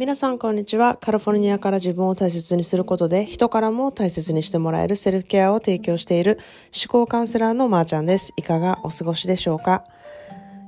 [0.00, 0.96] 皆さんこんにちは。
[0.96, 6.38] カリフォルニアから自分を大切にすることで人からも大切にしてもらえるセルフケアを提供している
[6.74, 8.32] 思考カウンセラーのまーちゃんです。
[8.38, 9.84] いかがお過ごしでしょうか、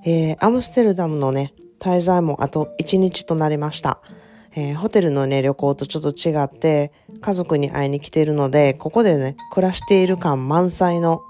[0.05, 4.01] えー、アムステルダムのね、滞在もあと1日となりました。
[4.55, 6.93] えー、ホテルのね、旅行とちょっと違って、
[7.23, 11.23] 家族に会いに来ているので、ここでね、暮らしている感満載の、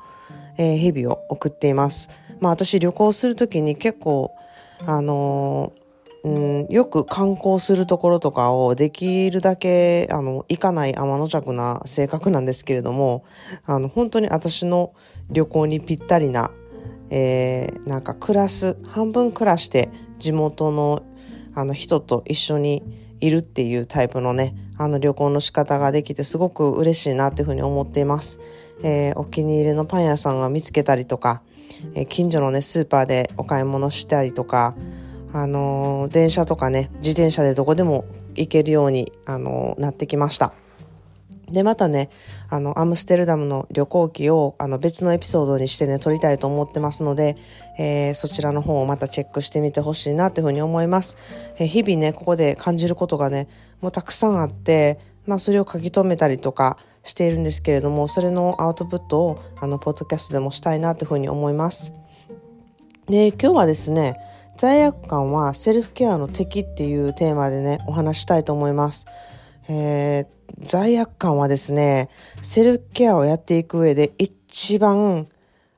[0.58, 2.10] えー、日々を送っています。
[2.40, 4.32] まあ私旅行するときに結構、
[4.86, 5.81] あのー
[6.24, 13.24] うん、よく観光するところとかをできるだけ、あの、行かない天の着な性格なんですけれども、
[13.66, 14.94] あの、本当に私の
[15.30, 16.52] 旅行にぴったりな、
[17.10, 21.02] えー、なんか暮らす、半分暮らして地元の
[21.54, 22.82] あの人と一緒に
[23.20, 28.40] いるっていうタイプのね、あの旅行の仕方ができてすごく嬉しいなっていうふうに思っています。
[28.82, 31.42] えー、お気に入りのパン屋さんが見つけたりとか、
[31.94, 34.74] えー、近所のね、スーパーでお買い物したりとか、
[35.32, 40.52] あの電車とかね自転車でどこでも行けるように、あのなってきました。
[41.52, 42.08] で、またね、
[42.48, 47.36] あの、アムステルダムの旅行記を、あの、別のエピソードにしてね、撮りたいと思ってますので、
[47.78, 51.18] えー、そちらの方をまたチェックしてみてほしいなというふうに思います。
[51.58, 53.48] えー、日々ね、ここで感じることがね、
[53.82, 61.92] もうたくさんあって、まあ、それを書き留めたりとかしているんですけれども、それのアウトプットを、あの、ポッドキャストでもしたいなというふうに思います。
[63.08, 64.16] で、今日はですね、
[64.56, 69.06] 罪悪感はセルフケアの敵っていうテーマでね、お話したいと思います。
[69.68, 70.26] えー、
[70.60, 72.08] 罪悪感はですね、
[72.42, 75.28] セルフケアをやっていく上で一番、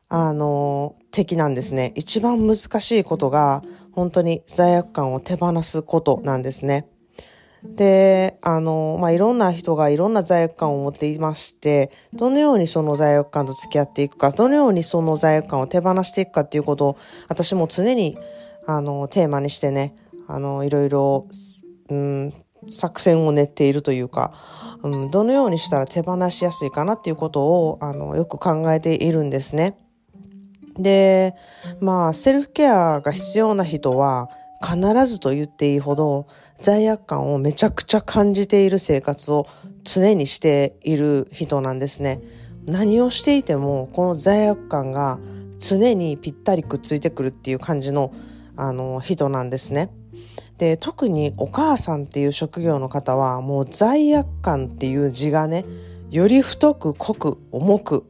[0.08, 1.92] あの、敵なんですね。
[1.94, 6.88] 一番難しいことが、本当に罪悪感を手放すことなんですね。
[7.64, 16.96] で、あの、まあ、いろんな人がいろんな罪悪感を持っていまして、どのようにその罪悪感と付き合っていくか、どのようにその罪悪感を手放していくかっていうことを、
[17.28, 18.18] 私も常に
[18.66, 19.94] あの、テーマにしてね、
[20.26, 21.28] あの、いろいろ、
[21.90, 22.32] うん、
[22.70, 24.32] 作戦を練っているというか、
[24.82, 29.76] うん、どのようにしたら手放しやすいかなっていうことを、あの、よく考えているんですね。
[30.78, 31.34] で、
[31.80, 34.28] まあ、セルフケアが必要な人は、
[34.62, 36.26] 必ずと言っていいほど、
[36.62, 39.46] 罪悪感をめちゃくちゃ感じている生活を
[39.82, 42.20] 常にしている人なんですね。
[42.64, 45.18] 何をしていても、この罪悪感が
[45.58, 48.12] 常にぴったりくっついてくるっていう感じの
[48.56, 49.90] あの人なんですね。
[50.58, 55.64] で特にお母さんっていう職業の方はもう罪悪感っていう字がね
[56.10, 58.04] より太く濃く重く、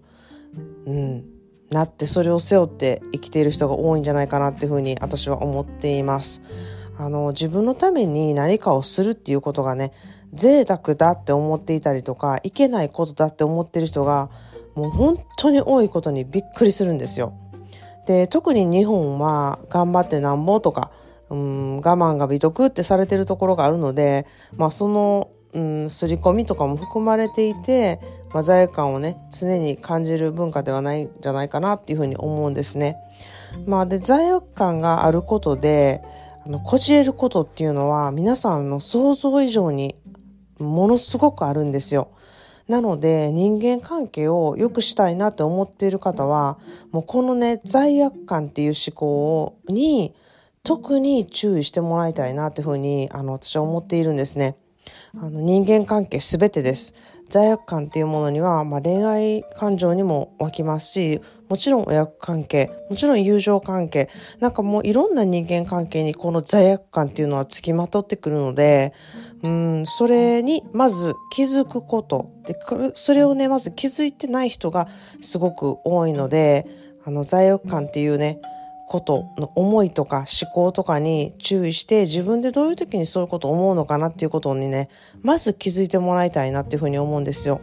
[0.84, 1.24] うん、
[1.70, 6.42] なってそれを背負って生きている人が多いんじゃないかなっていうふうに私は思っています。
[6.96, 9.92] あの自分のために何かをするっていうことがね
[10.32, 14.30] 贅沢だって思っていたりとかいけないことだって思ってる人が
[14.74, 17.32] もう本当に多いことにびっくりするんですよ。
[18.06, 20.90] で特に日本は頑張ってなんぼとか、
[21.30, 24.26] うん、我慢が美徳ってされてるところがあるので、
[24.56, 28.00] まあ、その、うん、刷り込みとかも含まれていて、
[28.32, 32.96] まあ、罪悪感をね常に感じる文化ではないんじゃないかなっていうふうに思うんですね。
[33.66, 36.02] まあ、で罪悪感があることで
[36.44, 39.96] あのこじれることっていうのは皆さんの想像以上に
[40.58, 42.08] ものすごくあるんですよ。
[42.68, 46.58] なので人間関係を良くしたいなって思っている方は、
[46.92, 50.14] もうこのね、罪悪感っていう思考に
[50.62, 54.56] 特に注意してもらいたいなっていうふうに、あの、私は思っているんですね。
[55.14, 56.94] あの、人間関係すべてです。
[57.34, 64.08] 罪悪感っていうものには、まあ、恋愛感情にも湧きますし、もちろん親子関係、もちろん友情関係、
[64.38, 68.92] なんかもういろんな人間関係にこの罪悪感っていうのは付きまとってくるので、
[69.42, 72.30] うん、それにまず気づくこと。
[72.46, 72.56] で、
[72.94, 74.86] それをね、まず気づいてない人が
[75.20, 76.68] すごく多いので、
[77.04, 78.38] あの、罪悪感っていうね、
[78.94, 84.88] ことの思いとか思考とかに注意して自分でどういう時にそういうことを思うのかなっていうことにね、
[85.20, 87.60] まず気づいてもらいたいなっていうふうに思うんですよ。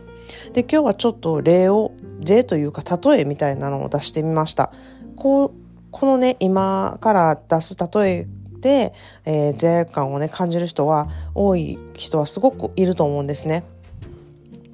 [0.51, 4.73] で、今日はちょっと例を、例というか例えみたいなのを出してみました。
[5.15, 5.51] こう、
[5.91, 8.27] このね、今から出す例え
[8.59, 13.63] で、えー、罪悪感をね、感じる人は多い人はすごくいると思うんですね。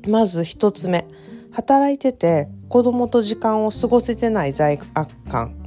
[0.08, 1.06] まず一つ目。
[1.52, 5.67] 働いてて子供と時間を過ごせてない罪悪感。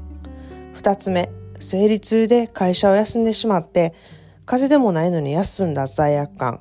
[0.73, 1.31] 二つ目。
[1.59, 3.95] 生理痛で会社を休んでしまって、
[4.47, 6.61] 風邪でもないのに休んだ罪悪感。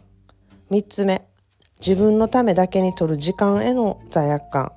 [0.70, 1.26] 三つ目。
[1.80, 4.72] 自分のためだけに取る時間への罪悪感。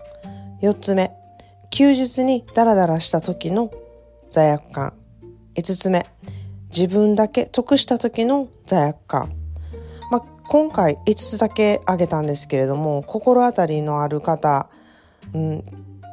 [0.61, 1.11] 四つ目。
[1.70, 3.73] 休日にダラダラした時の
[4.31, 4.94] 罪悪感。
[5.55, 6.06] 五つ目。
[6.69, 9.32] 自分だけ得した時の罪悪感。
[10.11, 14.70] まあ、今回5つだけ挙げたんですけれども、心当たりのある方、
[15.34, 15.64] うん、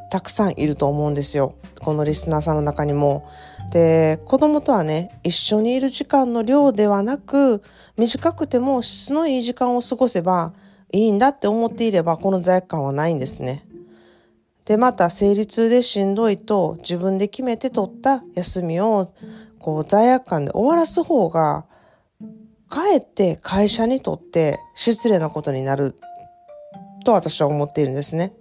[0.09, 1.55] たくさんいると思うんですよ。
[1.79, 3.27] このリスナーさんの中にも。
[3.71, 7.61] で、子供とはね、一緒にいる時間の量ではなく、
[7.97, 10.53] 短くても質のいい時間を過ごせば
[10.91, 13.65] いいんだって思っていれば、この罪悪感はないんですね。
[14.65, 19.11] で、また、生理痛でしんどいと自分で決めて取った休みを、
[19.59, 21.65] こう、罪悪感で終わらす方が、
[22.69, 25.95] かえって会社にとって失礼なことになる
[27.03, 28.31] と私は思っているんですね。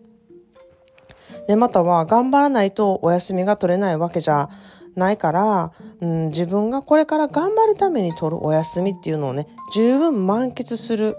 [1.48, 4.50] で、または頑張らないとお休みが取れないわけじゃ
[4.94, 11.16] ないから、うん、自分がこれから頑張るために取るお休みっていうのをね、十分満喫する、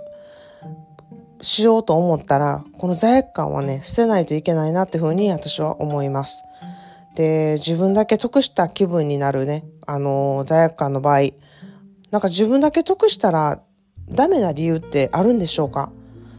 [1.42, 6.44] しようと思ったら、この罪悪感はね、捨てないといけないなっていうふうに私は思います。
[7.16, 11.32] で、自分だけ得した気分になるね、あの、罪悪感の場合、
[12.12, 13.62] なんか自分だけ得したら
[14.10, 15.92] ダメな理由ってあるんでしょうか？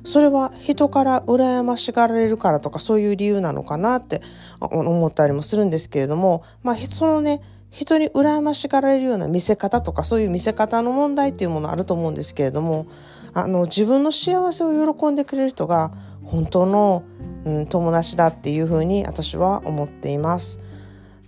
[0.05, 4.23] それは人から羨ましがられるからとかそういう理由なのかなって
[4.61, 12.87] 思ったりもするんですけれども、まあ、そのね、人に羨ましがられるような見せ方とかそういう見せ方の問題っていうものあると思うんですけれども、
[13.33, 15.93] あの、自分の幸せを喜んでくれる人が
[16.25, 17.05] 本当の、
[17.45, 20.59] うん、友達だっていうふうに私は思っています。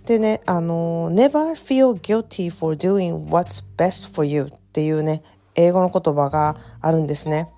[0.05, 5.23] でね、あの、never feel guilty for doing what's best for you っていうね、
[5.55, 7.49] 英語の言葉があるんですね。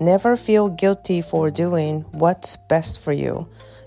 [0.00, 3.46] Never feel guilty for doing what's best for you.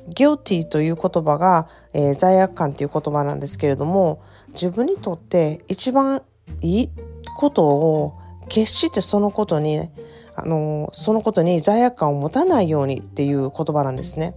[0.10, 6.22] guilty という言葉が、えー、罪悪感という言葉なんですけれども、自分にとって一番
[6.62, 6.90] いい
[7.38, 9.90] ことを決してそのことに、
[10.36, 14.36] あのそのことに罪悪感を持たないようにっていう言葉なんですね。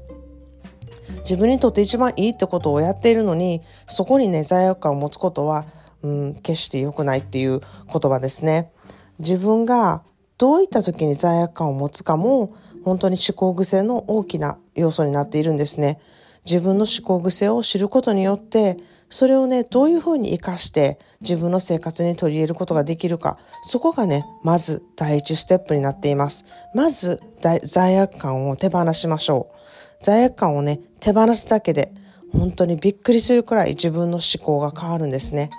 [1.20, 5.66] 自分にとって一番いいってことをやっているのに、そこにね、罪悪感を持つことは、
[6.02, 8.72] うん、決して良くないっていう言葉ですね。
[9.18, 10.02] 自分が
[10.38, 12.54] どういった時に罪悪感を持つかも
[12.84, 16.00] 本当に思考癖の大きな要素になっているんですね。
[16.46, 18.78] 自分の思考癖を知ることによって
[19.10, 26.44] それをね、どういうふうに活かして自分の生活に取り入れることができるか、そこがね、まず第一ステップになっています。
[26.74, 27.22] まず
[27.62, 29.56] 罪悪感を手放しましょう。
[30.02, 31.92] 罪悪感をね、手放すだけで
[32.32, 35.50] 本当にびっくりするくらい自分の思考が変わるんですね。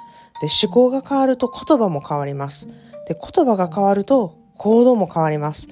[0.42, 2.68] で、思考が変わると言葉も変わります。
[3.08, 5.70] で、言葉が変わると行動も変わります。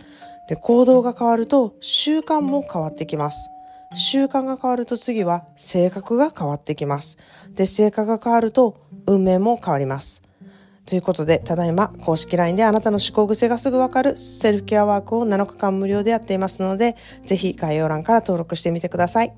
[0.50, 3.52] で、行動が変わると習慣も変わってきます。
[3.96, 7.18] 習慣が変わると次は性格が変わってきます。
[7.54, 10.24] で、性格が変わると運命も変わります。
[10.86, 16.96] ということで、ただいま公式 LINE であなたの思考癖がすぐわかるセルフケアワークを7日間無料でやっていますので、
[17.26, 19.34] ぜひ概要欄から登録してみてください。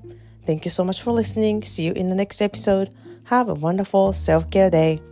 [0.46, 1.58] Thank you so much for listening.
[1.62, 2.92] See you in the next episode.
[3.24, 5.09] Have a wonderful self-care day.